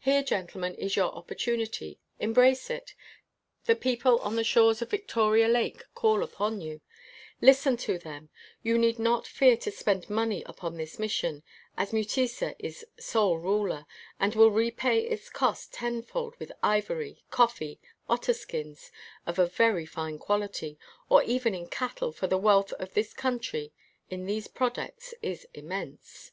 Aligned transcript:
"Here, 0.00 0.22
gentlemen, 0.22 0.74
is 0.74 0.96
your 0.96 1.10
opportunity— 1.14 1.98
embrace 2.20 2.68
it! 2.68 2.94
The 3.64 3.74
people 3.74 4.18
on 4.18 4.36
the 4.36 4.44
shores 4.44 4.82
of 4.82 4.90
Victoria 4.90 5.48
Lake 5.48 5.82
call 5.94 6.22
upon 6.22 6.60
you. 6.60 6.82
Listen 7.40 7.78
to 7.78 7.96
them. 7.96 8.28
You 8.62 8.76
need 8.76 8.98
not 8.98 9.26
fear 9.26 9.56
to 9.56 9.70
spend 9.70 10.10
money 10.10 10.42
upon 10.44 10.76
this 10.76 10.98
mission, 10.98 11.42
as 11.78 11.94
Mutesa 11.94 12.54
is 12.58 12.84
sole 12.98 13.38
ruler, 13.38 13.76
5 13.76 13.76
WHITE 13.76 13.76
MAN 13.76 13.78
OF 13.78 13.80
WORK 13.80 14.14
and 14.20 14.34
will 14.34 14.50
repay 14.50 15.00
its 15.06 15.30
cost 15.30 15.72
tenfold 15.72 16.36
with 16.38 16.52
ivory, 16.62 17.24
coffee, 17.30 17.80
otter 18.10 18.34
skins 18.34 18.90
of 19.26 19.38
a 19.38 19.46
very 19.46 19.86
fine 19.86 20.18
quality, 20.18 20.78
or 21.08 21.22
even 21.22 21.54
in 21.54 21.66
cattle, 21.66 22.12
for 22.12 22.26
the 22.26 22.36
wealth 22.36 22.74
of 22.74 22.92
this 22.92 23.14
country 23.14 23.72
in 24.10 24.26
these 24.26 24.48
products 24.48 25.14
is 25.22 25.48
immense." 25.54 26.32